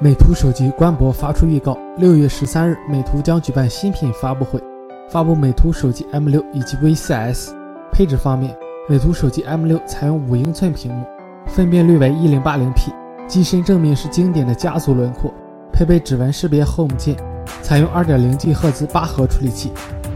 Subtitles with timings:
[0.00, 4.60] 美图手机官博发出预告，六月十三日，美图将举办新品发布会，
[5.08, 7.52] 发布美图手机 M6 以及 V4S。
[7.90, 8.54] 配置方面，
[8.88, 11.06] 美图手机 M6 采用五英寸屏幕，
[11.46, 12.92] 分辨率为 1080P，
[13.26, 15.32] 机身正面是经典的家族轮廓，
[15.72, 17.16] 配备指纹识别 Home 键，
[17.62, 19.72] 采用 2.0G 赫兹八核处理器，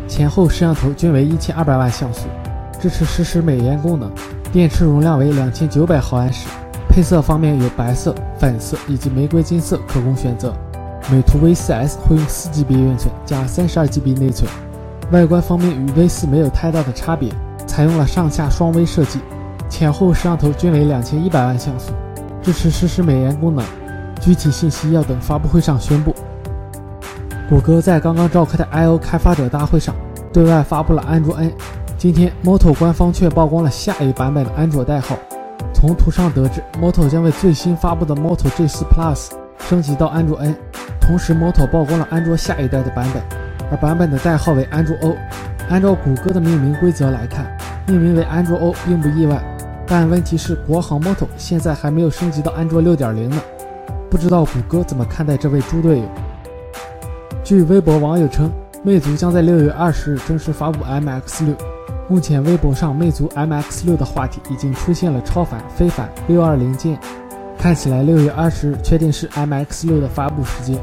[0.07, 2.27] 前后摄像头均为1200万像素，
[2.81, 4.11] 支持实时美颜功能，
[4.53, 6.47] 电池容量为2900毫安时。
[6.89, 10.53] 配色方面有白色、粉色以及玫瑰金色可供选择。
[11.11, 14.51] 美图 V4S 会用 4GB 运存加 32GB 内存。
[15.11, 17.31] 外观方面与 V4 没有太大的差别，
[17.67, 19.21] 采用了上下双微设计，
[19.69, 21.93] 前后摄像头均为2100万像素，
[22.43, 23.65] 支持实时美颜功能。
[24.21, 26.15] 具体信息要等发布会上宣布。
[27.49, 29.95] 谷歌在刚刚召开的 I/O 开发者大会上
[30.33, 31.53] 对外发布了安卓 N。
[31.99, 35.19] 今天，Moto 官方却曝光了下一版本的安卓代号。
[35.75, 39.31] 从图上得知，Moto 将为最新发布的 Moto G4 Plus
[39.69, 40.55] 升级到安卓 N，
[41.01, 43.21] 同时 Moto 曝光了安卓下一代的版本，
[43.73, 45.17] 而版本的代号为安卓 O。
[45.69, 47.45] 按照谷歌的命名规则来看，
[47.89, 49.43] 命名为安卓 O 并不意外，
[49.85, 53.43] 但问题是国行 Moto 现在还没有升级到安卓6.0呢，
[54.09, 56.05] 不知道谷歌怎么看待这位猪队友。
[57.43, 58.53] 据微博网友称，
[58.85, 61.57] 魅族将在六月二十日正式发布 MX6。
[62.11, 66.99] 目前，微博上魅族 MX6 的话题已经出现了超凡、非凡、六二零件，
[67.59, 70.79] 看起来六月二十日确定是 MX6 的发布时间。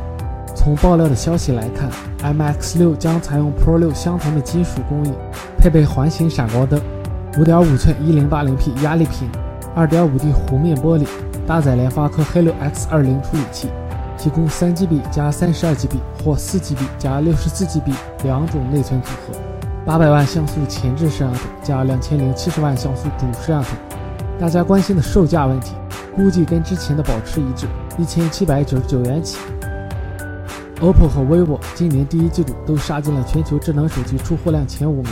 [0.54, 1.90] 从爆料的消息来看
[2.22, 5.12] ，MX6 将采用 Pro6 相同的金属工艺，
[5.58, 6.80] 配备环形闪光灯，
[7.40, 9.28] 五点五寸一零八零 P 压力屏，
[9.76, 11.08] 二点五 D 弧面玻璃，
[11.48, 13.68] 搭载联发科 Helio X20 处理器，
[14.16, 17.92] 提供三 GB 加三十二 GB 或四 GB 加六十四 GB
[18.24, 19.45] 两种内存组合。
[19.86, 23.70] 八百万像素前置摄像头加两千零七十万像素主摄像头，
[24.40, 25.76] 大家关心的售价问题，
[26.16, 27.68] 估计跟之前的保持一致，
[28.00, 29.38] 一千七百九十九元起。
[30.82, 35.12] OPPO 和 vivo 今年第一季度都杀进了全球智能手机出货量前五名，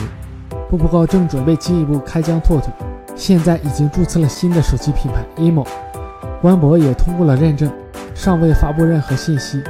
[0.68, 2.72] 步步高正准备进一步开疆拓土，
[3.14, 5.64] 现在已经注册了新的手机品牌 emo，
[6.42, 7.70] 官博也通过了认证，
[8.12, 9.62] 尚未发布任何信息。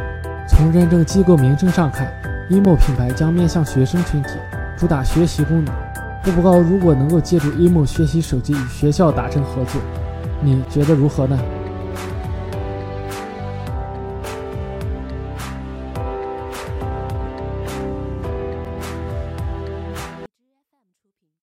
[0.48, 2.10] 从认证机构名称上看
[2.50, 4.30] ，emo 品牌将面向学生群体。
[4.76, 5.74] 主打学习功能，
[6.24, 9.80] 步步高如果能够借助 emo 学习手机与学校达成合作，
[10.42, 11.38] 你觉得如何呢？